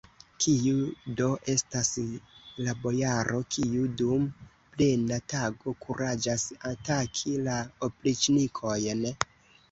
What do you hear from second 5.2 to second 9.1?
tago kuraĝas ataki la opriĉnikojn?